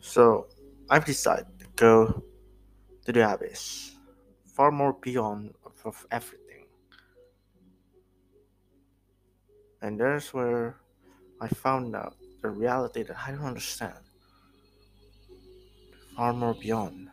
So 0.00 0.46
I've 0.90 1.04
decided 1.04 1.46
to 1.58 1.66
go 1.76 2.22
to 3.04 3.12
the 3.12 3.32
abyss, 3.32 3.92
far 4.44 4.70
more 4.70 4.92
beyond 4.92 5.54
of 5.84 6.06
everything. 6.10 6.66
And 9.80 9.98
there's 9.98 10.34
where 10.34 10.76
I 11.40 11.48
found 11.48 11.94
out 11.94 12.16
the 12.42 12.50
reality 12.50 13.02
that 13.04 13.16
I 13.26 13.30
don't 13.30 13.44
understand. 13.44 13.94
Far 16.16 16.32
more 16.32 16.54
beyond. 16.54 17.08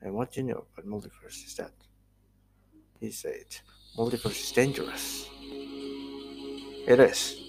And 0.00 0.14
what 0.14 0.36
you 0.36 0.44
know 0.44 0.64
about 0.72 0.86
multiverse 0.86 1.44
is 1.46 1.54
that 1.56 1.72
he 3.00 3.10
said 3.10 3.46
multiverse 3.96 4.40
is 4.40 4.52
dangerous. 4.52 5.28
It 6.86 6.98
is. 7.00 7.41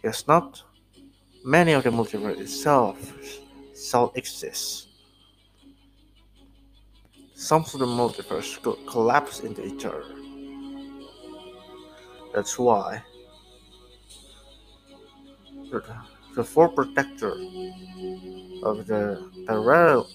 Because 0.00 0.28
not 0.28 0.62
many 1.44 1.72
of 1.72 1.82
the 1.82 1.90
multiverse 1.90 2.38
itself 2.38 2.96
self 3.74 4.16
exists. 4.16 4.86
Some 7.34 7.62
of 7.62 7.72
the 7.72 7.86
multiverse 7.86 8.62
could 8.62 8.78
collapse 8.86 9.40
into 9.40 9.64
each 9.66 9.84
other. 9.84 10.04
That's 12.32 12.56
why 12.58 13.02
the, 15.72 15.82
the 16.36 16.44
four 16.44 16.68
protector 16.68 17.32
of 18.62 18.86
the 18.86 19.28
parallel 19.46 20.08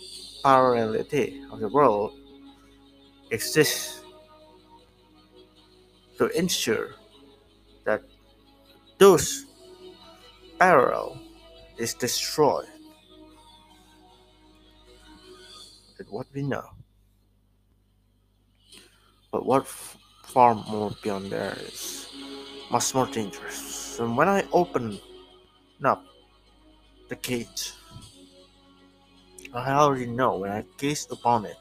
parallelity 0.45 1.43
of 1.51 1.59
the 1.59 1.67
world 1.67 2.13
exists 3.31 4.01
to 6.17 6.27
ensure 6.37 6.95
that 7.83 8.01
those 8.97 9.45
parallel 10.59 11.19
is 11.77 11.93
destroyed. 11.93 12.67
That's 15.97 16.09
what 16.11 16.27
we 16.33 16.43
know. 16.43 16.69
But 19.31 19.45
what 19.45 19.67
far 19.67 20.55
more 20.55 20.91
beyond 21.01 21.31
there 21.31 21.57
is 21.59 22.07
much 22.71 22.93
more 22.95 23.07
dangerous. 23.07 23.99
And 23.99 24.17
when 24.17 24.27
I 24.27 24.45
open 24.51 24.99
up 25.83 26.03
the 27.09 27.15
gate, 27.15 27.73
I 29.53 29.71
already 29.73 30.07
know 30.07 30.37
when 30.37 30.51
I 30.51 30.65
gaze 30.77 31.07
upon 31.11 31.45
it, 31.45 31.57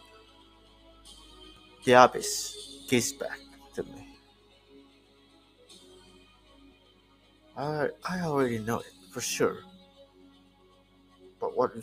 the 1.84 1.93
abyss 1.93 2.87
gazed 2.89 3.19
back 3.19 3.39
to 3.75 3.83
me. 3.83 4.02
I, 7.56 7.89
I 8.08 8.20
already 8.20 8.58
know 8.58 8.78
it 8.78 8.92
for 9.11 9.20
sure. 9.20 9.58
But 11.41 11.56
what 11.56 11.75
we 11.75 11.83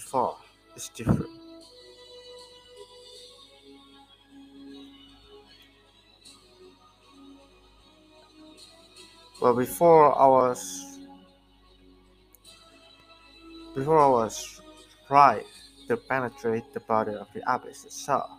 is 0.76 0.89
different. 0.95 1.30
Well, 9.42 9.56
before 9.56 10.17
I 10.17 10.28
was 10.28 11.00
before 13.76 14.00
I 14.00 14.09
was 14.09 14.61
tried 15.08 15.45
to 15.88 15.95
penetrate 15.95 16.73
the 16.73 16.81
body 16.81 17.14
of 17.14 17.28
the 17.33 17.42
abyss 17.48 17.86
itself, 17.86 18.31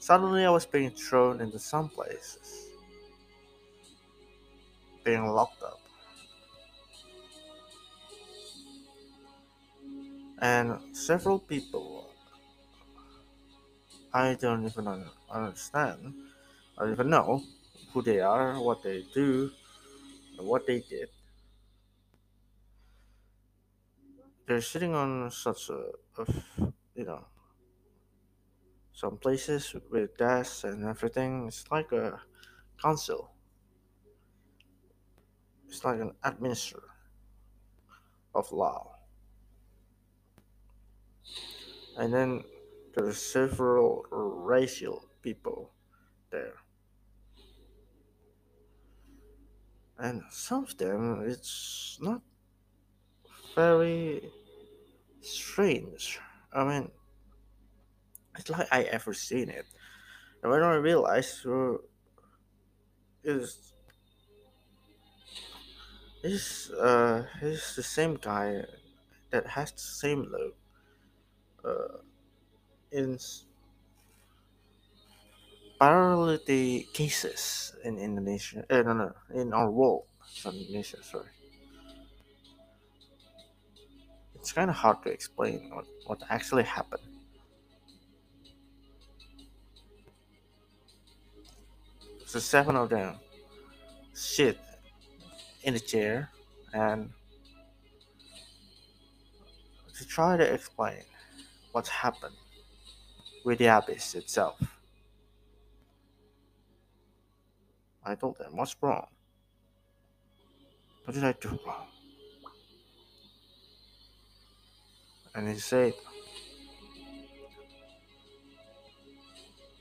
suddenly 0.00 0.44
I 0.44 0.50
was 0.50 0.66
being 0.66 0.90
thrown 0.90 1.40
into 1.40 1.58
some 1.58 1.88
places, 1.88 2.70
being 5.04 5.26
locked 5.26 5.62
up. 5.62 5.83
And 10.38 10.96
several 10.96 11.40
people 11.40 12.14
I 14.14 14.34
don't 14.34 14.64
even 14.64 14.88
understand, 15.30 16.14
I 16.78 16.84
don't 16.84 16.92
even 16.92 17.10
know 17.10 17.42
who 17.92 18.00
they 18.02 18.20
are, 18.20 18.58
what 18.60 18.82
they 18.82 19.02
do, 19.14 19.50
what 20.38 20.66
they 20.66 20.80
did. 20.80 21.10
They're 24.46 24.60
sitting 24.62 24.94
on 24.94 25.30
such 25.30 25.68
a, 25.70 25.92
of 26.16 26.28
you 26.94 27.04
know, 27.04 27.26
some 28.92 29.18
places 29.18 29.74
with 29.90 30.16
desks 30.16 30.64
and 30.64 30.84
everything. 30.86 31.48
It's 31.48 31.70
like 31.70 31.92
a 31.92 32.22
council. 32.82 33.34
It's 35.66 35.84
like 35.84 36.00
an 36.00 36.16
administrator 36.22 36.88
of 38.34 38.52
law. 38.52 38.93
And 41.96 42.12
then 42.12 42.44
there's 42.94 43.18
several 43.18 44.04
racial 44.10 45.06
people 45.22 45.70
there. 46.30 46.54
And 49.98 50.22
some 50.30 50.64
of 50.64 50.76
them, 50.76 51.24
it's 51.26 51.98
not 52.00 52.20
very 53.54 54.30
strange. 55.20 56.18
I 56.52 56.64
mean, 56.64 56.90
it's 58.36 58.50
like 58.50 58.66
I 58.72 58.82
ever 58.82 59.14
seen 59.14 59.48
it. 59.48 59.66
And 60.42 60.50
when 60.50 60.62
I 60.62 60.74
realized 60.74 61.46
uh, 61.46 61.78
is 63.22 63.72
is 66.22 66.70
uh 66.80 67.24
is 67.42 67.76
the 67.76 67.82
same 67.82 68.16
guy 68.16 68.64
that 69.30 69.46
has 69.46 69.72
the 69.72 69.78
same 69.78 70.22
look 70.30 70.56
uh 71.64 71.98
in 72.92 73.18
parallelity 75.80 76.92
cases 76.92 77.74
in 77.84 77.98
Indonesia. 77.98 78.64
Uh, 78.70 78.82
no, 78.82 78.92
no, 78.92 79.12
in 79.34 79.52
our 79.52 79.70
world, 79.70 80.04
Indonesia. 80.46 81.02
Sorry, 81.02 81.28
it's 84.34 84.52
kind 84.52 84.70
of 84.70 84.76
hard 84.76 85.02
to 85.02 85.10
explain 85.10 85.70
what 85.72 85.86
what 86.06 86.22
actually 86.30 86.64
happened. 86.64 87.02
So 92.26 92.40
seven 92.40 92.76
of 92.76 92.88
them 92.90 93.16
sit 94.12 94.58
in 95.62 95.74
a 95.74 95.78
chair 95.78 96.30
and 96.72 97.10
to 99.94 100.02
try 100.06 100.36
to 100.36 100.42
explain 100.42 101.02
what 101.74 101.88
happened 101.88 102.36
with 103.44 103.58
the 103.58 103.66
abyss 103.66 104.14
itself. 104.14 104.62
I 108.04 108.14
told 108.14 108.38
them 108.38 108.54
what's 108.54 108.76
wrong. 108.80 109.08
What 111.04 111.14
did 111.14 111.24
I 111.24 111.32
do 111.32 111.58
wrong? 111.66 111.88
And 115.34 115.48
he 115.48 115.58
said, 115.58 115.94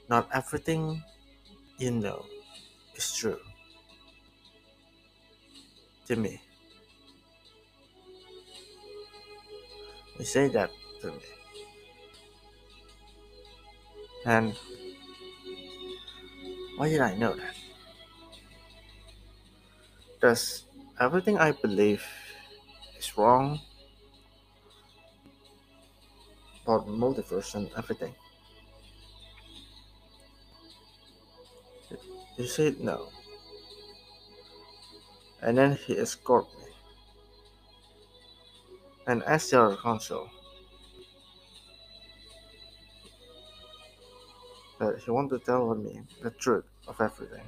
Not 0.09 0.27
everything 0.33 1.03
you 1.77 1.91
know 1.91 2.25
is 2.95 3.13
true 3.13 3.39
to 6.07 6.15
me. 6.15 6.41
He 10.17 10.23
said 10.23 10.53
that 10.53 10.71
to 11.01 11.11
me. 11.11 11.42
And 14.25 14.55
why 16.77 16.89
did 16.89 17.01
I 17.01 17.15
know 17.15 17.35
that? 17.35 17.55
Does 20.21 20.63
everything 20.99 21.37
I 21.37 21.51
believe 21.51 22.03
is 22.97 23.17
wrong 23.17 23.59
about 26.63 26.87
multiverse 26.87 27.55
and 27.55 27.69
everything? 27.77 28.15
He 32.37 32.47
said 32.47 32.79
no. 32.79 33.09
And 35.41 35.57
then 35.57 35.75
he 35.75 35.93
escorted 35.97 36.51
me. 36.59 36.71
And 39.05 39.21
asked 39.23 39.51
the 39.51 39.61
other 39.61 39.75
that 44.93 45.01
he 45.01 45.09
wanted 45.09 45.39
to 45.39 45.43
tell 45.43 45.73
me 45.73 46.01
the 46.21 46.29
truth 46.29 46.65
of 46.87 47.01
everything. 47.01 47.41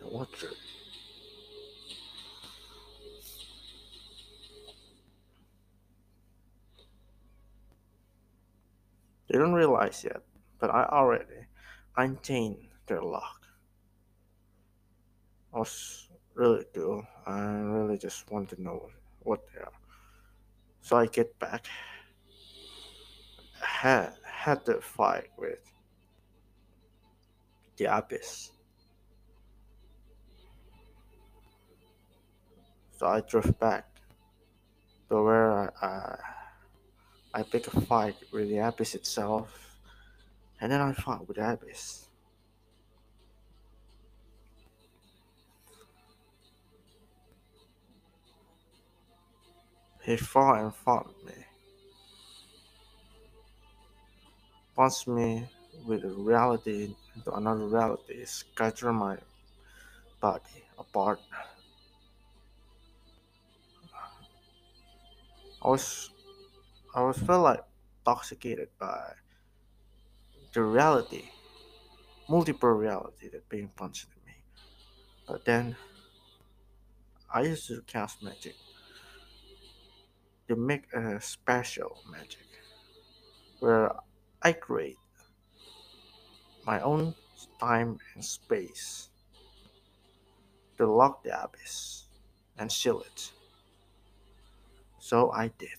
What 0.00 0.32
truth? 0.32 0.56
They 9.28 9.36
don't 9.36 9.52
realize 9.52 10.02
yet, 10.02 10.22
but 10.58 10.70
I 10.70 10.84
already 10.84 11.44
unchained 11.98 12.68
their 12.86 13.02
lock. 13.02 13.42
I 15.52 15.58
was 15.58 16.08
really 16.32 16.64
cool. 16.74 17.06
I 17.26 17.40
really 17.40 17.98
just 17.98 18.30
want 18.30 18.48
to 18.50 18.62
know 18.62 18.88
what 19.20 19.40
they 19.52 19.60
are. 19.60 19.72
So 20.80 20.96
I 20.96 21.04
get 21.04 21.38
back, 21.38 21.66
had 23.60 24.12
had 24.24 24.64
to 24.66 24.80
fight 24.80 25.30
with 25.36 25.58
the 27.76 27.84
abyss. 27.84 28.50
So 32.96 33.06
I 33.06 33.20
drove 33.20 33.58
back 33.60 33.86
to 35.08 35.22
where 35.22 35.52
I, 35.52 35.86
I, 35.86 36.18
I 37.34 37.42
pick 37.42 37.66
a 37.68 37.80
fight 37.82 38.16
with 38.32 38.48
the 38.48 38.58
abyss 38.58 38.94
itself, 38.94 39.78
and 40.60 40.72
then 40.72 40.80
I 40.80 40.92
fought 40.92 41.28
with 41.28 41.36
the 41.36 41.52
abyss. 41.52 42.08
He 50.02 50.16
fought 50.16 50.60
and 50.62 50.74
fought 50.74 51.14
me, 51.24 51.37
punched 54.78 55.08
me 55.08 55.50
with 55.86 56.04
reality 56.04 56.94
into 57.16 57.32
another 57.34 57.66
reality, 57.68 58.24
scatter 58.24 58.92
my 58.94 59.18
body 60.20 60.64
apart. 60.78 61.20
I 65.62 65.68
was 65.68 66.10
I 66.94 67.02
was 67.02 67.18
felt 67.18 67.44
like 67.44 67.64
intoxicated 68.00 68.70
by 68.78 69.14
the 70.52 70.62
reality, 70.62 71.30
multiple 72.28 72.70
reality 72.70 73.28
that 73.30 73.48
being 73.48 73.68
punched 73.76 74.06
at 74.16 74.26
me. 74.26 74.34
But 75.26 75.44
then 75.44 75.76
I 77.32 77.40
used 77.42 77.66
to 77.68 77.80
cast 77.82 78.22
magic 78.22 78.54
to 80.48 80.56
make 80.56 80.92
a 80.92 81.20
special 81.20 82.02
magic 82.10 82.46
where 83.60 83.92
I 84.42 84.52
create 84.52 84.98
my 86.64 86.80
own 86.80 87.14
time 87.58 87.98
and 88.14 88.24
space 88.24 89.08
to 90.76 90.86
lock 90.86 91.22
the 91.24 91.42
abyss 91.42 92.04
and 92.58 92.70
seal 92.70 93.00
it. 93.00 93.32
So 94.98 95.30
I 95.32 95.48
did. 95.58 95.78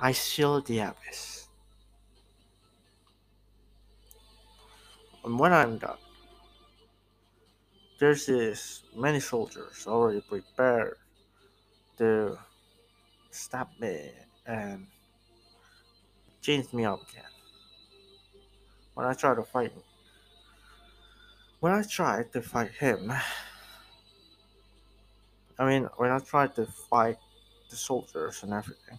I 0.00 0.12
sealed 0.12 0.66
the 0.66 0.78
abyss. 0.80 1.48
And 5.24 5.38
when 5.38 5.52
I'm 5.52 5.78
done, 5.78 5.98
there's 7.98 8.26
this 8.26 8.82
many 8.94 9.20
soldiers 9.20 9.86
already 9.86 10.20
prepared 10.20 10.96
to 11.98 12.38
stab 13.30 13.68
me 13.80 14.10
and 14.46 14.86
change 16.44 16.72
me 16.72 16.84
up 16.84 17.00
again. 17.08 17.32
When 18.94 19.06
I 19.06 19.14
try 19.14 19.34
to 19.34 19.42
fight 19.42 19.72
him. 19.72 19.82
when 21.60 21.72
I 21.72 21.82
tried 21.82 22.32
to 22.34 22.42
fight 22.42 22.72
him 22.72 23.10
I 25.58 25.64
mean 25.64 25.88
when 25.96 26.10
I 26.10 26.18
tried 26.18 26.54
to 26.56 26.66
fight 26.66 27.18
the 27.70 27.76
soldiers 27.76 28.42
and 28.42 28.52
everything, 28.52 28.98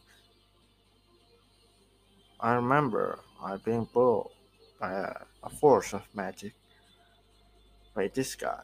I 2.39 2.53
remember 2.53 3.19
I 3.43 3.57
being 3.57 3.85
pulled 3.85 4.31
by 4.79 4.93
a, 4.93 5.13
a 5.43 5.49
force 5.49 5.93
of 5.93 6.03
magic 6.13 6.53
by 7.93 8.07
this 8.13 8.35
guy, 8.35 8.63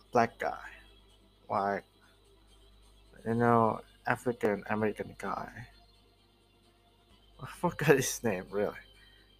a 0.00 0.12
black 0.12 0.38
guy, 0.38 0.66
like 1.48 1.84
you 3.26 3.34
know 3.34 3.80
African 4.06 4.62
American 4.70 5.14
guy. 5.18 5.50
I 7.42 7.46
forgot 7.46 7.96
his 7.96 8.22
name 8.22 8.44
really, 8.50 8.74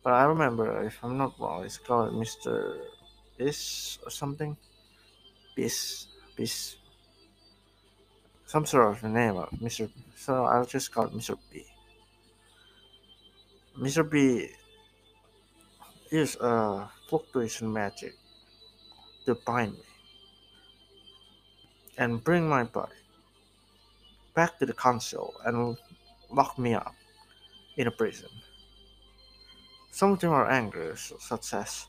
but 0.03 0.15
I 0.15 0.25
remember 0.25 0.83
if 0.85 0.99
I'm 1.03 1.19
not 1.19 1.39
wrong, 1.39 1.65
it's 1.65 1.79
called 1.79 2.15
Mister 2.15 2.79
Biss 3.39 3.99
or 4.05 4.11
something. 4.11 4.57
Biss, 5.57 6.07
Biss, 6.39 6.77
some 8.47 8.65
sort 8.65 8.97
of 8.97 9.03
name 9.05 9.37
of 9.37 9.61
Mister. 9.61 9.89
So 10.17 10.45
I'll 10.45 10.65
just 10.65 10.93
call 10.93 11.11
Mister 11.11 11.37
B. 11.53 11.67
Mister 13.77 14.03
B 14.03 14.49
is 16.11 16.37
a 16.41 16.89
fluctuation 17.09 17.73
magic 17.73 18.15
to 19.27 19.35
bind 19.47 19.73
me 19.73 19.85
and 21.99 22.25
bring 22.25 22.49
my 22.49 22.65
body 22.65 22.97
back 24.35 24.59
to 24.59 24.67
the 24.67 24.73
console 24.73 25.35
and 25.45 25.77
lock 26.31 26.59
me 26.59 26.75
up 26.75 26.95
in 27.81 27.87
a 27.87 27.91
prison. 27.91 28.29
Some 29.91 30.13
of 30.13 30.21
them 30.21 30.33
are 30.33 30.51
angry, 30.51 30.93
such 30.97 31.55
as, 31.55 31.87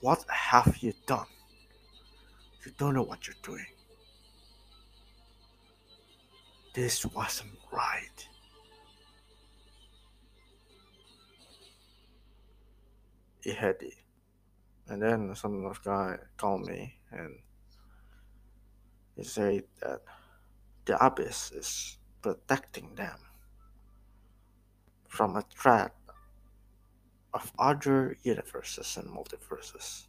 What 0.00 0.26
have 0.28 0.76
you 0.82 0.92
done? 1.06 1.32
You 2.66 2.72
don't 2.76 2.92
know 2.92 3.02
what 3.02 3.26
you're 3.26 3.42
doing. 3.42 3.72
This 6.74 7.06
wasn't 7.06 7.58
right. 7.72 8.28
Ihedi. 13.46 13.94
And 14.88 15.00
then 15.00 15.34
some 15.34 15.64
of 15.64 15.82
guy 15.82 16.18
called 16.36 16.66
me 16.66 16.94
and 17.10 17.38
he 19.16 19.24
said 19.24 19.64
that 19.80 20.02
the 20.84 21.02
abyss 21.04 21.52
is 21.52 21.96
protecting 22.20 22.94
them 22.94 23.18
from 25.12 25.36
a 25.36 25.44
threat 25.54 25.92
of 27.34 27.52
other 27.58 28.16
universes 28.22 28.96
and 28.96 29.06
multiverses. 29.06 30.06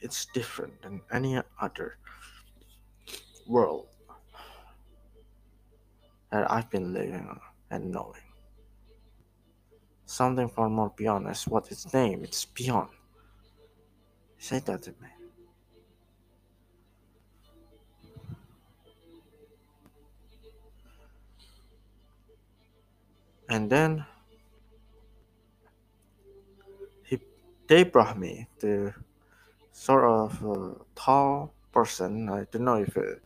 It's 0.00 0.26
different 0.26 0.82
than 0.82 1.00
any 1.10 1.40
other 1.58 1.96
world 3.46 3.86
that 6.30 6.50
I've 6.52 6.68
been 6.68 6.92
living 6.92 7.40
and 7.70 7.90
knowing. 7.90 8.28
Something 10.04 10.50
far 10.50 10.68
more 10.68 10.92
beyond 10.94 11.28
is 11.28 11.48
what 11.48 11.72
its 11.72 11.90
name, 11.94 12.22
it's 12.24 12.44
beyond. 12.44 12.90
Say 14.36 14.58
that 14.58 14.82
to 14.82 14.90
me. 14.90 15.17
And 23.48 23.70
then 23.70 24.04
he 27.04 27.18
they 27.66 27.84
brought 27.84 28.18
me 28.18 28.46
the 28.60 28.94
sort 29.72 30.04
of 30.04 30.84
tall 30.94 31.54
person. 31.72 32.28
I 32.28 32.44
don't 32.50 32.64
know 32.64 32.76
if 32.76 32.96
a 32.96 33.16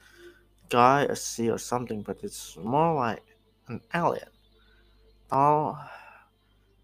guy, 0.69 1.03
a 1.05 1.17
sea, 1.17 1.51
or 1.51 1.59
something, 1.59 2.03
but 2.03 2.23
it's 2.23 2.57
more 2.57 2.95
like 2.95 3.23
an 3.69 3.81
alien. 3.95 4.29
Tall, 5.29 5.79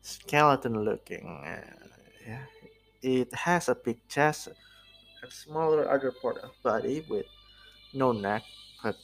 skeleton 0.03 0.85
looking. 0.85 1.41
Yeah. 2.27 2.45
It 3.01 3.33
has 3.33 3.69
a 3.69 3.75
big 3.75 4.01
chest, 4.09 4.49
a 5.23 5.31
smaller 5.31 5.89
other 5.89 6.11
part 6.11 6.39
of 6.39 6.51
body 6.63 7.05
with 7.09 7.27
no 7.95 8.13
neck, 8.13 8.43
but 8.83 8.97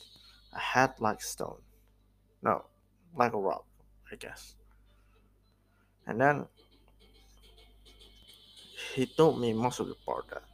a 0.53 0.59
head 0.59 0.95
like 0.99 1.23
stone. 1.23 1.61
No, 2.43 2.65
like 3.17 3.33
a 3.33 3.39
rock, 3.39 3.65
I 4.15 4.17
guess. 4.17 4.55
And 6.07 6.21
then 6.21 6.47
he 8.95 9.07
told 9.07 9.41
me 9.41 9.53
most 9.53 9.81
of 9.81 9.89
the 9.89 9.97
part 10.07 10.29
that 10.29 10.45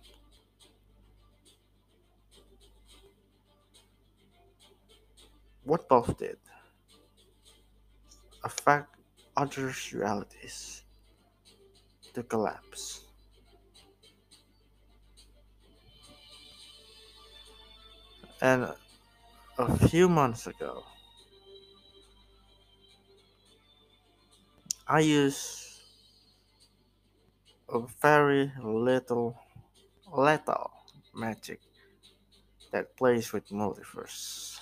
what 5.65 5.87
both 5.91 6.17
did 6.17 6.39
affect 8.43 8.97
others' 9.37 9.93
realities 9.93 10.85
to 12.15 12.23
collapse. 12.23 13.05
And 18.41 18.73
a 19.59 19.89
few 19.89 20.09
months 20.09 20.47
ago, 20.47 20.83
I 24.91 25.01
use 25.01 25.81
a 27.71 27.81
very 28.03 28.53
little 28.63 29.39
lethal 30.13 30.71
magic 31.15 31.61
that 32.73 32.97
plays 32.97 33.33
with 33.33 33.49
multiverse. 33.51 34.59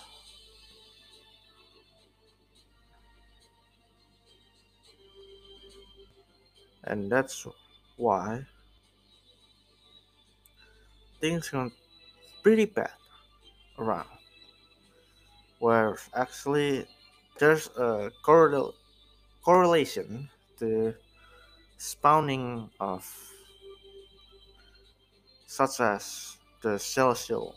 And 6.84 7.10
that's 7.10 7.46
why 7.96 8.46
things 11.20 11.48
gone 11.50 11.72
pretty 12.42 12.66
bad 12.66 12.92
around. 13.78 14.08
Where 15.60 15.98
actually 16.14 16.86
there's 17.38 17.68
a 17.76 18.10
correl- 18.24 18.74
correlation 19.48 20.28
to 20.58 20.92
spawning 21.78 22.68
of 22.80 23.00
such 25.46 25.80
as 25.80 26.36
the 26.60 26.76
celestial 26.76 27.56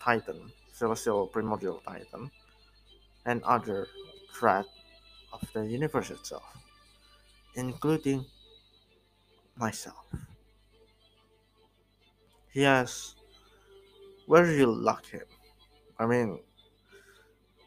titan, 0.00 0.50
celestial 0.72 1.26
primordial 1.26 1.82
titan, 1.86 2.30
and 3.26 3.42
other 3.44 3.86
threat 4.32 4.64
of 5.34 5.44
the 5.52 5.66
universe 5.66 6.08
itself, 6.08 6.56
including 7.56 8.24
myself. 9.56 10.06
He 12.48 12.62
has 12.62 13.16
where 14.24 14.50
you 14.50 14.64
lock 14.64 15.04
him. 15.04 15.28
I 15.98 16.06
mean, 16.06 16.40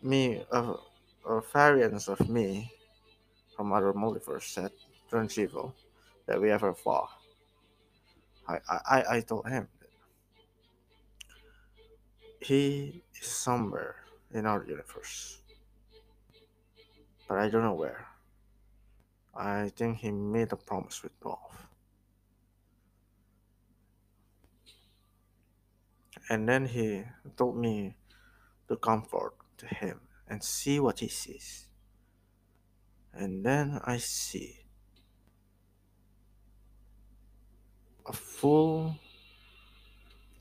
me, 0.01 0.43
uh, 0.51 0.73
uh, 0.73 0.77
a, 1.27 1.33
a 1.35 1.41
variance 1.53 2.07
of 2.07 2.27
me 2.27 2.73
from 3.57 3.73
other 3.73 3.91
multiverse 3.91 4.43
set 4.43 4.71
turns 5.09 5.35
that 6.27 6.39
we 6.39 6.51
ever 6.51 6.73
fought. 6.75 7.09
I, 8.47 8.59
I, 8.69 9.03
I 9.09 9.21
told 9.21 9.49
him 9.49 9.67
that 9.79 9.89
he 12.39 13.01
is 13.19 13.27
somewhere 13.27 13.95
in 14.31 14.45
our 14.45 14.63
universe, 14.63 15.39
but 17.27 17.39
I 17.39 17.49
don't 17.49 17.63
know 17.63 17.73
where. 17.73 18.05
I 19.35 19.71
think 19.75 19.97
he 19.97 20.11
made 20.11 20.51
a 20.51 20.55
promise 20.55 21.01
with 21.01 21.19
Dolph. 21.19 21.67
And 26.29 26.47
then 26.47 26.67
he 26.67 27.03
told 27.37 27.57
me 27.57 27.95
to 28.67 28.75
comfort 28.75 29.33
to 29.57 29.65
him 29.65 30.01
and 30.27 30.43
see 30.43 30.79
what 30.79 30.99
he 30.99 31.07
sees. 31.07 31.66
And 33.17 33.43
then 33.43 33.81
I 33.83 33.97
see 33.97 34.59
a 38.05 38.13
full 38.13 38.95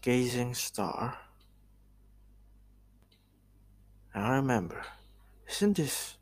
gazing 0.03 0.53
star. 0.53 1.17
And 4.13 4.25
I 4.25 4.37
remember, 4.37 4.83
isn't 5.49 5.79
this? 5.79 6.19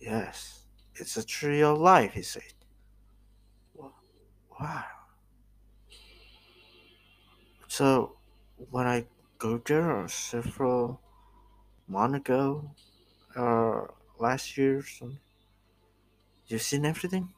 Yes, 0.00 0.62
it's 0.94 1.18
a 1.18 1.24
tree 1.24 1.62
of 1.62 1.78
life, 1.78 2.14
he 2.14 2.22
said. 2.22 2.54
Wow. 4.58 4.84
So 7.68 8.16
when 8.70 8.86
I 8.86 9.04
go 9.38 9.58
there 9.58 10.08
several 10.08 11.02
months 11.86 12.16
ago 12.16 12.70
or 13.36 13.94
last 14.18 14.56
year, 14.56 14.82
some, 14.82 15.18
You've 16.48 16.62
seen 16.62 16.86
everything? 16.86 17.28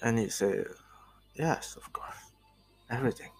And 0.00 0.18
he 0.18 0.26
uh, 0.26 0.30
said, 0.30 0.66
Yes, 1.34 1.76
of 1.76 1.92
course. 1.92 2.14
Everything. 2.88 3.30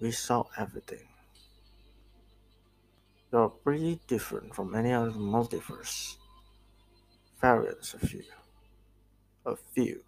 We 0.00 0.12
saw 0.12 0.44
everything. 0.56 1.08
You're 3.32 3.48
pretty 3.48 4.00
different 4.06 4.54
from 4.54 4.76
any 4.76 4.92
other 4.92 5.10
multiverse. 5.10 6.16
Variants 7.40 7.94
of 7.94 8.12
you. 8.12 8.22
A 9.44 9.56
few. 9.74 10.02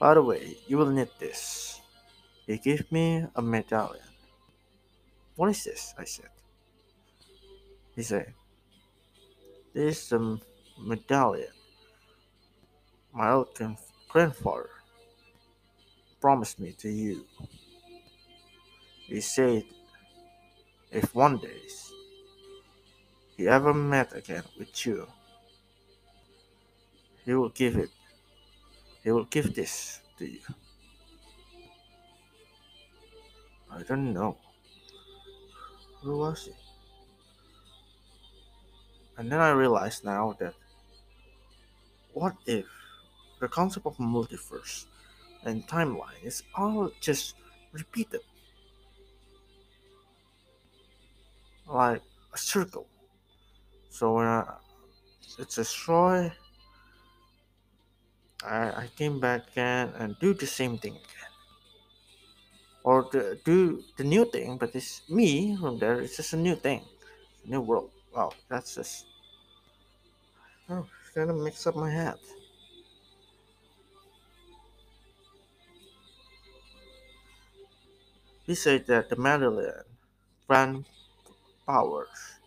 By 0.00 0.14
the 0.14 0.22
way, 0.22 0.56
you 0.66 0.78
will 0.78 0.90
need 0.90 1.10
this. 1.18 1.80
He 2.46 2.56
gave 2.56 2.90
me 2.90 3.26
a 3.36 3.42
medallion. 3.42 4.13
What 5.36 5.50
is 5.50 5.64
this? 5.64 5.94
I 5.98 6.04
said. 6.04 6.30
He 7.96 8.02
said, 8.02 8.34
This 9.72 10.06
is 10.06 10.12
a 10.12 10.38
medallion 10.78 11.48
my 13.14 13.30
old 13.30 13.48
grandfather 14.08 14.70
promised 16.20 16.58
me 16.58 16.72
to 16.72 16.90
you. 16.90 17.24
He 19.06 19.20
said 19.20 19.62
if 20.90 21.14
one 21.14 21.38
day 21.38 21.60
he 23.36 23.48
ever 23.48 23.72
met 23.72 24.16
again 24.16 24.42
with 24.58 24.86
you, 24.86 25.06
he 27.24 27.34
will 27.34 27.50
give 27.50 27.76
it. 27.76 27.90
He 29.02 29.10
will 29.10 29.24
give 29.24 29.54
this 29.54 30.00
to 30.18 30.24
you. 30.24 30.40
I 33.70 33.82
don't 33.82 34.12
know. 34.12 34.38
Who 36.04 36.18
was 36.18 36.44
he? 36.46 36.52
And 39.16 39.32
then 39.32 39.40
I 39.40 39.50
realized 39.50 40.04
now 40.04 40.36
that 40.38 40.54
what 42.12 42.34
if 42.46 42.66
the 43.40 43.48
concept 43.48 43.86
of 43.86 43.96
multiverse 43.96 44.86
and 45.44 45.66
timeline 45.66 46.22
is 46.22 46.42
all 46.54 46.90
just 47.00 47.34
repeated 47.72 48.20
like 51.66 52.02
a 52.32 52.38
circle. 52.38 52.86
So 53.88 54.14
when 54.14 54.26
I, 54.26 54.56
it's 55.38 55.56
destroyed, 55.56 56.32
I, 58.44 58.58
I 58.82 58.90
came 58.96 59.20
back 59.20 59.48
again 59.52 59.92
and 59.96 60.16
do 60.20 60.34
the 60.34 60.46
same 60.46 60.76
thing 60.78 60.92
again. 60.92 61.33
Or 62.84 63.08
the, 63.10 63.40
do 63.44 63.82
the 63.96 64.04
new 64.04 64.26
thing, 64.26 64.58
but 64.58 64.74
it's 64.74 65.08
me 65.08 65.56
from 65.56 65.78
there, 65.78 66.00
it's 66.00 66.16
just 66.16 66.34
a 66.34 66.36
new 66.36 66.54
thing. 66.54 66.82
New 67.46 67.62
world. 67.62 67.90
Wow, 68.14 68.32
that's 68.48 68.74
just. 68.74 69.06
Oh, 70.68 70.86
it's 71.00 71.14
gonna 71.14 71.32
mix 71.32 71.66
up 71.66 71.76
my 71.76 71.90
head. 71.90 72.18
He 78.46 78.54
said 78.54 78.86
that 78.88 79.08
the 79.08 79.16
medallion 79.16 79.84
grant 80.46 80.86
powers 81.66 82.38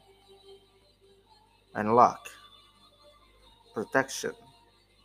and 1.74 1.96
luck, 1.96 2.30
protection 3.74 4.34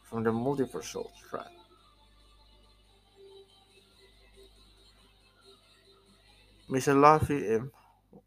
from 0.05 0.25
the 0.25 0.31
multiversal 0.31 1.11
threat. 1.31 1.49
Mr. 6.73 7.55
M 7.55 7.71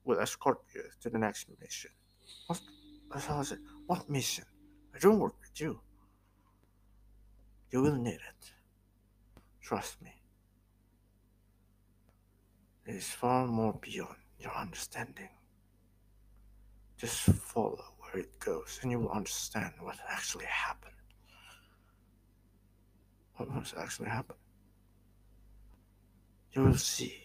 will 0.03 0.19
escort 0.19 0.59
you 0.75 0.83
to 1.01 1.09
the 1.09 1.17
next 1.17 1.47
mission. 1.59 1.89
What? 2.45 2.61
What 3.87 4.07
mission? 4.07 4.45
I 4.93 4.99
don't 4.99 5.19
work 5.19 5.33
with 5.41 5.59
you. 5.59 5.79
You 7.71 7.81
will 7.81 7.95
need 7.95 8.21
it. 8.33 8.51
Trust 9.61 9.99
me. 10.01 10.13
It 12.85 12.95
is 12.95 13.07
far 13.07 13.47
more 13.47 13.73
beyond 13.81 14.17
your 14.39 14.53
understanding. 14.55 15.29
Just 16.97 17.21
follow 17.21 17.83
where 17.99 18.21
it 18.21 18.39
goes 18.39 18.79
and 18.83 18.91
you 18.91 18.99
will 18.99 19.09
understand 19.09 19.73
what 19.79 19.97
actually 20.07 20.45
happened. 20.45 20.93
What 23.37 23.49
must 23.49 23.75
actually 23.75 24.09
happen? 24.09 24.35
You 26.53 26.63
will 26.63 26.77
see. 26.77 27.24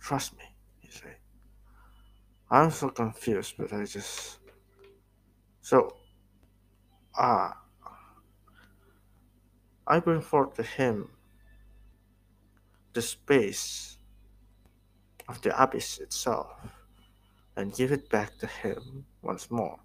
Trust 0.00 0.36
me, 0.36 0.44
he 0.80 0.90
said. 0.90 1.16
I'm 2.50 2.70
so 2.70 2.88
confused, 2.88 3.54
but 3.58 3.72
I 3.72 3.84
just. 3.84 4.38
So, 5.60 5.96
ah. 7.16 7.50
Uh, 7.50 7.54
I 9.86 9.98
bring 9.98 10.20
forth 10.20 10.54
to 10.54 10.62
him 10.62 11.10
the 12.92 13.02
space 13.02 13.98
of 15.28 15.40
the 15.42 15.50
abyss 15.60 15.98
itself 15.98 16.52
and 17.56 17.74
give 17.74 17.90
it 17.90 18.08
back 18.08 18.38
to 18.38 18.46
him 18.46 19.04
once 19.22 19.50
more. 19.50 19.80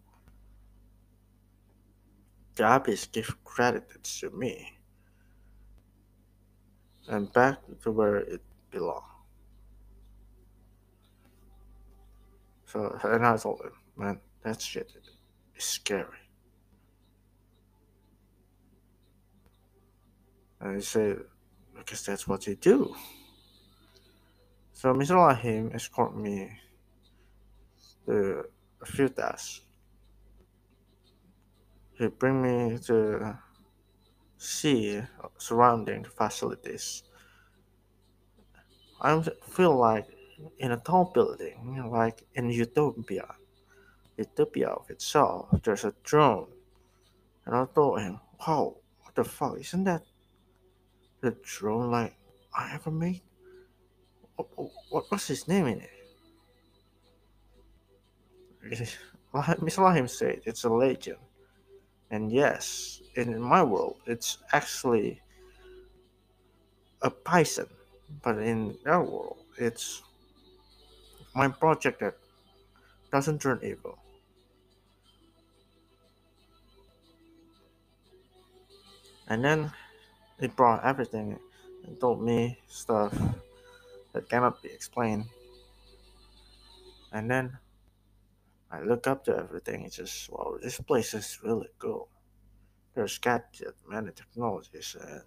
The 2.56 2.76
abyss 2.76 3.08
give 3.08 3.44
credit 3.44 4.04
to 4.20 4.30
me 4.30 4.78
and 7.08 7.32
back 7.34 7.58
to 7.82 7.92
where 7.92 8.18
it 8.18 8.42
belongs. 8.70 9.15
So, 12.76 13.00
and 13.06 13.26
I 13.26 13.38
him, 13.64 13.72
man, 13.96 14.20
that 14.44 14.62
shit 14.62 14.92
is 15.56 15.64
scary. 15.64 16.20
And 20.60 20.76
he 20.76 20.82
said, 20.82 21.20
because 21.74 22.06
that's 22.06 22.28
what 22.28 22.44
they 22.44 22.56
do. 22.56 22.94
So 24.74 24.94
Mr. 24.94 25.16
Lahim 25.16 25.74
escorted 25.74 26.20
me 26.20 26.52
do 28.06 28.44
a 28.82 28.86
few 28.86 29.08
tasks. 29.08 29.62
He 31.98 32.08
bring 32.08 32.42
me 32.42 32.78
to 32.88 33.38
see 34.38 35.02
surrounding 35.38 36.04
facilities. 36.04 37.04
I 39.00 39.24
feel 39.48 39.78
like 39.78 40.08
in 40.60 40.72
a 40.72 40.78
tall 40.78 41.12
building, 41.14 41.90
like 41.92 42.26
in 42.36 42.50
Utopia. 42.50 43.36
Utopia 44.18 44.70
of 44.70 44.90
itself, 44.90 45.48
there's 45.64 45.86
a 45.86 45.94
drone. 46.04 46.48
And 47.46 47.56
I 47.56 47.66
told 47.74 48.02
him, 48.02 48.20
wow, 48.40 48.76
what 49.02 49.16
the 49.16 49.24
fuck, 49.24 49.60
isn't 49.60 49.84
that 49.84 50.04
the 51.22 51.36
drone 51.44 51.92
like 51.92 52.16
I 52.54 52.74
ever 52.74 52.92
made? 52.92 53.22
What, 54.36 55.06
what's 55.10 55.28
his 55.28 55.48
name 55.48 55.68
in 55.68 55.82
it? 55.82 55.90
Mr. 59.34 59.80
Lahim 59.80 60.10
said, 60.10 60.42
it's 60.46 60.64
a 60.64 60.70
legend. 60.70 61.18
And 62.12 62.32
yes, 62.32 63.02
in 63.16 63.42
my 63.42 63.64
world, 63.64 63.98
it's 64.06 64.40
actually 64.54 65.22
a 67.02 67.10
Python. 67.10 67.68
But 68.22 68.38
in 68.40 68.78
their 68.84 69.02
world, 69.02 69.38
it's 69.58 70.04
my 71.36 71.50
project 71.50 72.00
that 72.00 72.16
doesn't 73.12 73.42
turn 73.42 73.60
evil. 73.62 74.00
And 79.28 79.44
then 79.44 79.72
he 80.40 80.48
brought 80.48 80.86
everything 80.86 81.38
and 81.84 82.00
told 82.00 82.24
me 82.24 82.58
stuff 82.68 83.14
that 84.14 84.30
cannot 84.30 84.64
be 84.64 84.70
explained. 84.70 85.26
And 87.12 87.30
then 87.30 87.58
I 88.72 88.82
look 88.82 89.08
up 89.08 89.26
to 89.26 89.36
everything. 89.36 89.84
It's 89.84 89.98
just, 89.98 90.30
wow, 90.32 90.58
this 90.62 90.80
place 90.80 91.14
is 91.14 91.40
really 91.44 91.70
cool. 91.80 92.08
There's 92.94 93.18
gadgets, 93.18 93.84
many 93.88 94.12
technologies, 94.12 94.96
and 95.00 95.24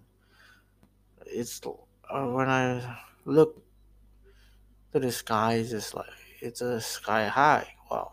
it's 1.26 1.60
uh, 1.66 2.26
when 2.26 2.48
I 2.48 2.98
look 3.26 3.62
the 4.92 5.12
sky, 5.12 5.54
is 5.54 5.70
just 5.70 5.94
like 5.94 6.06
it's 6.40 6.60
a 6.60 6.80
sky 6.80 7.28
high. 7.28 7.68
Wow, 7.90 8.12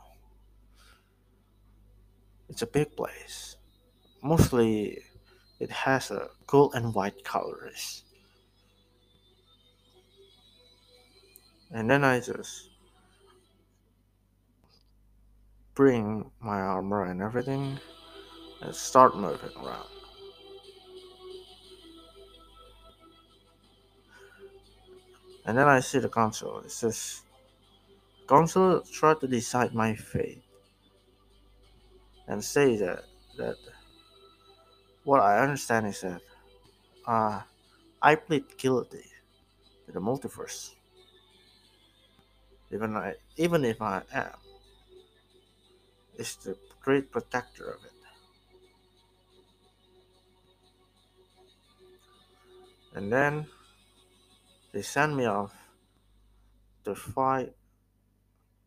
it's 2.50 2.62
a 2.62 2.68
big 2.68 2.96
place. 2.96 3.58
Mostly, 4.22 5.00
it 5.60 5.72
has 5.72 6.12
a 6.12 6.30
gold 6.48 6.74
and 6.76 6.94
white 6.94 7.24
colors. 7.24 8.04
And 11.72 11.90
then 11.90 12.04
I 12.04 12.20
just 12.20 12.70
bring 15.76 16.32
my 16.40 16.60
armor 16.62 17.04
and 17.04 17.22
everything 17.22 17.78
and 18.62 18.74
start 18.74 19.18
moving 19.18 19.52
around. 19.58 19.95
And 25.46 25.58
then 25.58 25.68
I 25.68 25.80
see 25.80 26.00
the 26.00 26.10
console. 26.10 26.60
It 26.60 26.72
says, 26.72 27.22
console 28.28 28.82
try 28.82 29.14
to 29.14 29.28
decide 29.28 29.74
my 29.74 29.94
fate 29.96 30.44
and 32.28 32.44
say 32.44 32.76
that 32.78 33.04
that 33.38 33.58
what 35.04 35.22
I 35.22 35.40
understand 35.40 35.86
is 35.88 36.02
that 36.02 36.22
uh, 37.06 37.42
I 38.02 38.16
plead 38.16 38.58
guilty 38.58 39.06
to 39.86 39.92
the 39.92 40.00
multiverse. 40.00 40.72
Even 42.72 42.96
I, 42.96 43.14
even 43.38 43.64
if 43.64 43.80
I 43.82 44.02
am, 44.12 44.34
is 46.18 46.36
the 46.38 46.58
great 46.82 47.12
protector 47.12 47.70
of 47.70 47.86
it. 47.86 47.92
And 52.96 53.12
then 53.12 53.46
they 54.76 54.82
send 54.82 55.16
me 55.16 55.26
off 55.26 55.54
to 56.84 56.94
fight 56.94 57.54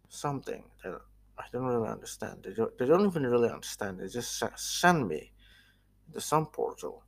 something 0.09 0.65
that 0.83 0.99
I 1.39 1.45
don't 1.53 1.67
really 1.67 1.91
understand. 1.91 2.45
They 2.45 2.55
don't, 2.55 2.77
they 2.79 2.87
don't 2.87 3.05
even 3.05 3.27
really 3.27 3.51
understand. 3.51 4.01
They 4.01 4.09
just 4.09 4.43
send 4.57 5.07
me 5.07 5.33
to 6.15 6.21
some 6.23 6.47
portal. 6.47 7.05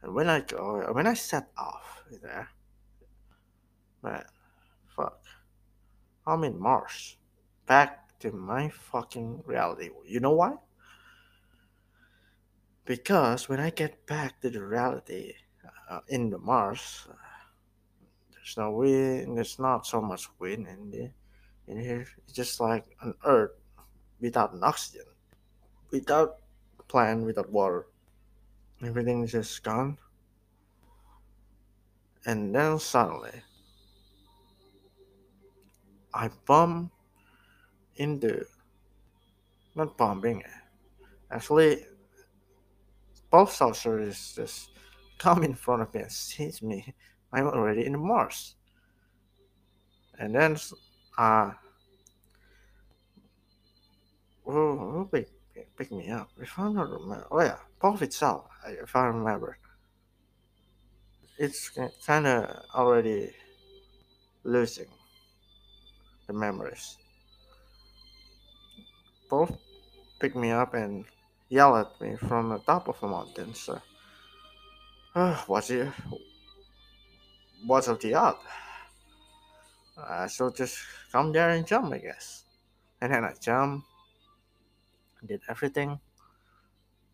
And 0.00 0.14
when 0.14 0.30
I 0.30 0.40
go, 0.40 0.82
when 0.92 1.06
I 1.06 1.12
set 1.12 1.50
off 1.58 2.02
there, 2.22 2.48
man, 4.02 4.24
fuck, 4.96 5.20
I'm 6.26 6.42
in 6.44 6.58
Mars, 6.58 7.18
back 7.66 8.18
to 8.20 8.32
my 8.32 8.70
fucking 8.70 9.42
reality. 9.44 9.90
You 10.06 10.20
know 10.20 10.32
why? 10.32 10.54
Because 12.86 13.50
when 13.50 13.60
I 13.60 13.68
get 13.68 14.06
back 14.06 14.40
to 14.40 14.48
the 14.48 14.64
reality 14.64 15.34
uh, 15.90 16.00
in 16.08 16.30
the 16.30 16.38
Mars, 16.38 17.06
there's 18.40 18.56
no 18.56 18.70
wind. 18.70 19.36
There's 19.36 19.58
not 19.58 19.86
so 19.86 20.00
much 20.00 20.26
wind 20.38 20.66
in 20.66 20.90
the 20.90 21.10
in 21.70 21.78
here. 21.78 22.06
It's 22.24 22.32
just 22.32 22.58
like 22.60 22.84
an 23.02 23.14
Earth 23.24 23.52
without 24.20 24.52
an 24.54 24.64
oxygen, 24.64 25.06
without 25.90 26.38
plant, 26.88 27.24
without 27.24 27.50
water. 27.50 27.86
Everything 28.82 29.22
is 29.22 29.32
just 29.32 29.62
gone. 29.62 29.98
And 32.26 32.54
then 32.54 32.78
suddenly, 32.78 33.42
I 36.12 36.30
bump 36.46 36.92
into 37.96 38.44
not 39.74 39.96
bombing. 39.96 40.42
Actually, 41.30 41.84
both 43.30 43.52
saucers 43.52 44.34
just 44.34 44.70
come 45.18 45.44
in 45.44 45.54
front 45.54 45.82
of 45.82 45.94
me 45.94 46.00
and 46.00 46.12
sees 46.12 46.62
me. 46.62 46.94
I'm 47.32 47.46
already 47.46 47.86
in 47.86 47.98
Mars. 47.98 48.54
And 50.18 50.34
then, 50.34 50.58
uh, 51.16 51.52
who 54.44 55.08
pick, 55.10 55.28
pick 55.76 55.92
me 55.92 56.10
up? 56.10 56.30
If 56.40 56.58
I'm 56.58 56.74
not 56.74 56.90
remember, 56.90 57.26
oh 57.30 57.40
yeah, 57.40 57.56
both 57.80 58.02
itself, 58.02 58.46
if 58.66 58.94
I 58.96 59.06
remember. 59.06 59.58
It's 61.38 61.70
kind 62.06 62.26
of 62.26 62.64
already 62.74 63.32
losing 64.44 64.88
the 66.26 66.34
memories. 66.34 66.98
Both 69.30 69.56
pick 70.18 70.36
me 70.36 70.50
up 70.50 70.74
and 70.74 71.06
yell 71.48 71.76
at 71.76 71.98
me 72.00 72.16
from 72.16 72.50
the 72.50 72.58
top 72.58 72.88
of 72.88 73.00
the 73.00 73.06
mountain. 73.06 73.54
So, 73.54 73.80
uh, 75.14 75.36
what's 75.46 75.70
it? 75.70 75.88
What's 77.66 77.88
up 77.88 78.00
the 78.00 78.14
up? 78.14 78.42
Uh, 79.96 80.26
so 80.26 80.50
just 80.50 80.78
come 81.12 81.30
there 81.30 81.50
and 81.50 81.66
jump, 81.66 81.92
I 81.92 81.98
guess. 81.98 82.44
And 83.00 83.12
then 83.12 83.24
I 83.24 83.34
jump, 83.40 83.84
did 85.26 85.42
everything. 85.48 86.00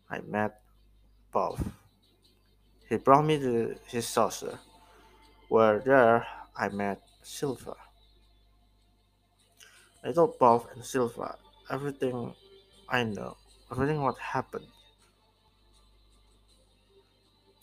I 0.09 0.21
met 0.21 0.61
Bob. 1.33 1.59
He 2.87 2.95
brought 2.95 3.25
me 3.25 3.37
to 3.39 3.75
his 3.87 4.07
saucer, 4.07 4.57
where 5.49 5.79
there 5.79 6.25
I 6.55 6.69
met 6.69 7.01
Silva. 7.21 7.75
I 10.03 10.13
told 10.13 10.39
Bob 10.39 10.67
and 10.73 10.85
Silva 10.85 11.35
everything 11.69 12.33
I 12.87 13.03
know, 13.03 13.35
everything 13.69 14.01
what 14.01 14.17
happened 14.17 14.67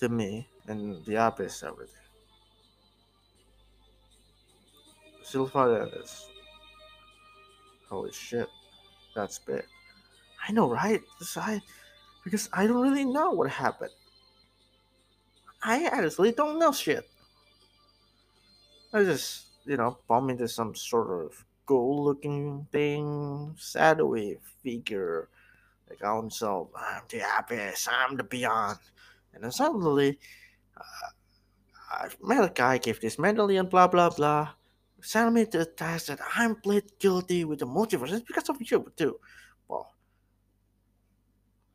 to 0.00 0.10
me 0.10 0.46
and 0.66 1.02
the 1.06 1.14
abyss, 1.26 1.62
everything. 1.62 2.03
Silva 5.24 5.90
is 6.02 6.28
holy 7.88 8.12
shit, 8.12 8.48
that's 9.14 9.38
big. 9.38 9.64
I 10.46 10.52
know, 10.52 10.68
right? 10.68 11.00
I, 11.36 11.60
because 12.24 12.48
I 12.52 12.66
don't 12.66 12.82
really 12.82 13.04
know 13.04 13.30
what 13.30 13.50
happened. 13.50 13.92
I 15.62 15.88
honestly 15.92 16.32
don't 16.32 16.58
know 16.58 16.72
shit. 16.72 17.08
I 18.92 19.02
just, 19.04 19.46
you 19.64 19.76
know, 19.76 19.98
bump 20.06 20.30
into 20.30 20.46
some 20.46 20.74
sort 20.74 21.24
of 21.24 21.44
cool 21.66 22.04
looking 22.04 22.66
thing, 22.70 23.54
shadowy 23.58 24.38
figure. 24.62 25.28
Like 25.88 26.04
on 26.04 26.30
so 26.30 26.70
I'm 26.76 27.02
the 27.08 27.22
abyss, 27.38 27.88
I'm 27.90 28.16
the 28.16 28.24
beyond. 28.24 28.78
And 29.32 29.42
then 29.42 29.50
suddenly, 29.50 30.18
uh, 30.76 31.08
I 31.90 32.08
met 32.22 32.44
a 32.44 32.52
guy, 32.52 32.78
gave 32.78 33.00
this 33.00 33.18
medallion, 33.18 33.66
blah 33.66 33.86
blah 33.86 34.10
blah. 34.10 34.50
Sent 35.04 35.34
me 35.34 35.44
to 35.44 35.66
task 35.66 36.06
that 36.06 36.18
I'm 36.34 36.56
plead 36.56 36.98
guilty 36.98 37.44
with 37.44 37.58
the 37.58 37.66
multiverse. 37.66 38.10
It's 38.10 38.24
because 38.24 38.48
of 38.48 38.56
you 38.58 38.90
too. 38.96 39.20
Well, 39.68 39.92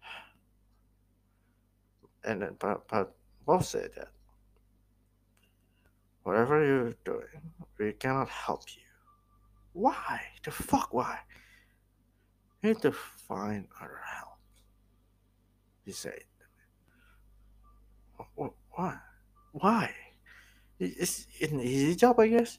and 2.24 2.42
then 2.42 2.56
but 2.58 2.88
but 2.88 3.16
both 3.46 3.66
said 3.66 3.92
that 3.96 4.08
whatever 6.24 6.66
you're 6.66 6.94
doing, 7.06 7.54
we 7.78 7.94
cannot 7.94 8.30
help 8.30 8.64
you. 8.76 8.82
Why? 9.74 10.22
The 10.44 10.50
fuck 10.50 10.92
why? 10.92 11.20
You 12.64 12.70
need 12.70 12.82
to 12.82 12.92
find 12.92 13.68
other 13.80 14.02
help, 14.04 14.40
he 15.86 15.92
said. 15.92 16.24
Why? 18.36 18.98
Why? 19.52 19.94
It's 20.80 21.28
an 21.44 21.62
easy 21.62 21.96
job, 21.96 22.20
I 22.20 22.30
guess. 22.30 22.58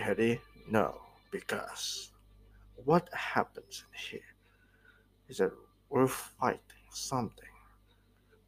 Eddie, 0.00 0.40
no, 0.68 1.00
because 1.30 2.10
what 2.84 3.08
happens 3.12 3.84
here 3.92 4.20
is 5.28 5.38
that 5.38 5.52
we're 5.88 6.08
fighting 6.08 6.60
something 6.90 7.48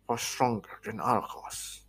far 0.06 0.18
stronger 0.18 0.70
than 0.84 1.00
our 1.00 1.22
cause. 1.26 1.82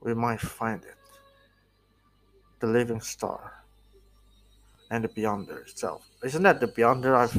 We 0.00 0.14
might 0.14 0.40
find 0.40 0.84
it. 0.84 0.94
The 2.60 2.66
living 2.68 3.00
star 3.00 3.64
and 4.90 5.04
the 5.04 5.08
Beyonder 5.08 5.62
itself. 5.62 6.08
Isn't 6.24 6.42
that 6.44 6.60
the 6.60 6.68
Beyonder 6.68 7.16
I've 7.16 7.36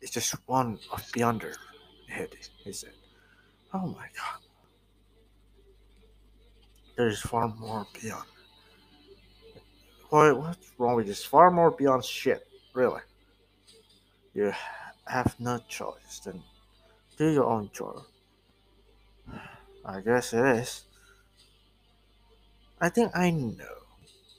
it's 0.00 0.12
just 0.12 0.34
one 0.46 0.78
of 0.92 1.02
Beyonder 1.12 1.54
is 2.64 2.82
it? 2.82 2.94
Oh 3.72 3.86
my 3.86 4.06
god. 4.16 4.40
There's 6.96 7.20
far 7.20 7.48
more 7.48 7.86
beyond. 8.00 8.26
What, 10.10 10.38
what's 10.38 10.72
wrong 10.76 10.96
with 10.96 11.06
this? 11.06 11.24
Far 11.24 11.50
more 11.50 11.70
beyond 11.70 12.04
shit, 12.04 12.46
really. 12.74 13.00
You 14.34 14.52
have 15.06 15.34
no 15.38 15.58
choice 15.68 16.20
than 16.24 16.42
do 17.16 17.28
your 17.28 17.44
own 17.44 17.70
job. 17.72 18.02
I 19.84 20.00
guess 20.00 20.32
it 20.32 20.44
is. 20.44 20.84
I 22.80 22.88
think 22.88 23.12
I 23.14 23.30
know 23.30 23.78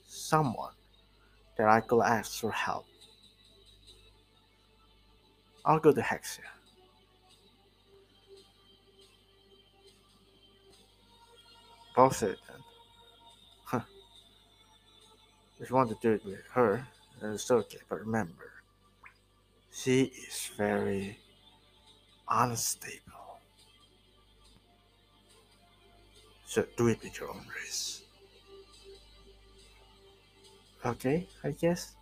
someone 0.06 0.72
that 1.56 1.68
I 1.68 1.80
could 1.80 2.02
ask 2.02 2.40
for 2.40 2.50
help. 2.50 2.86
I'll 5.64 5.78
go 5.78 5.92
to 5.92 6.00
Hexia. 6.00 6.40
Both 11.94 12.22
it. 12.22 12.38
Huh. 13.64 13.80
If 15.60 15.70
you 15.70 15.76
want 15.76 15.90
to 15.90 15.98
do 16.00 16.12
it 16.12 16.24
with 16.24 16.40
her, 16.52 16.86
it's 17.22 17.50
okay. 17.50 17.78
But 17.88 18.00
remember, 18.00 18.62
she 19.70 20.04
is 20.04 20.50
very 20.56 21.18
unstable. 22.28 23.40
So 26.46 26.66
do 26.76 26.88
it 26.88 27.02
with 27.02 27.18
your 27.18 27.30
own 27.30 27.46
risk. 27.62 28.02
Okay, 30.84 31.28
I 31.44 31.52
guess. 31.52 31.94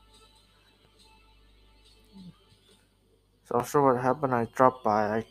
So 3.44 3.58
after 3.58 3.82
what 3.82 4.00
happened, 4.00 4.34
I 4.34 4.46
dropped 4.46 4.84
by. 4.84 5.18
I 5.18 5.24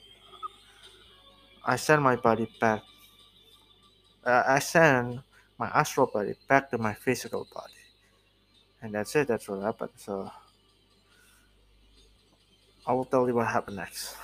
I 1.66 1.76
sent 1.76 2.02
my 2.02 2.16
body 2.16 2.50
back. 2.60 2.82
Uh, 4.24 4.44
I 4.48 4.60
send 4.60 5.24
my 5.58 5.68
astral 5.68 6.08
body 6.08 6.36
back 6.48 6.70
to 6.72 6.78
my 6.78 6.94
physical 6.94 7.48
body, 7.54 7.74
and 8.82 8.94
that's 8.94 9.16
it. 9.16 9.28
That's 9.28 9.48
what 9.48 9.62
happened. 9.62 9.92
So 9.98 10.32
I 12.86 12.92
will 12.92 13.06
tell 13.06 13.26
you 13.28 13.36
what 13.36 13.48
happened 13.48 13.78
next. 13.78 14.18